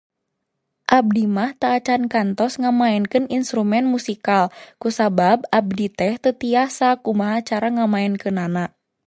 [0.97, 4.43] Abdi mah teu acan kantos ngamaenkeun iinstrumen musikal,
[4.81, 8.63] kusabab abdi teh teu tiasa kumaha cara ngamaenkeunana.